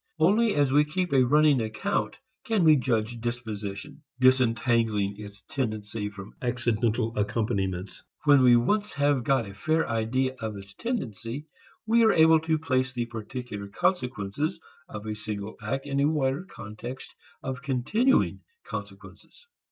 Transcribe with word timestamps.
Only 0.17 0.55
as 0.55 0.71
we 0.71 0.83
keep 0.83 1.13
a 1.13 1.23
running 1.23 1.61
account, 1.61 2.17
can 2.43 2.63
we 2.63 2.75
judge 2.75 3.21
disposition, 3.21 4.01
disentangling 4.19 5.13
its 5.19 5.43
tendency 5.43 6.09
from 6.09 6.33
accidental 6.41 7.15
accompaniments. 7.15 8.03
When 8.23 8.65
once 8.65 8.97
we 8.97 9.03
have 9.03 9.23
got 9.23 9.47
a 9.47 9.53
fair 9.53 9.87
idea 9.87 10.33
of 10.39 10.57
its 10.57 10.73
tendency, 10.73 11.45
we 11.85 12.03
are 12.03 12.13
able 12.13 12.39
to 12.39 12.57
place 12.57 12.91
the 12.93 13.05
particular 13.05 13.67
consequences 13.67 14.59
of 14.89 15.05
a 15.05 15.13
single 15.15 15.55
act 15.61 15.85
in 15.85 15.99
a 15.99 16.07
wider 16.09 16.45
context 16.45 17.13
of 17.43 17.61
continuing 17.61 18.39
consequences. 18.63 19.45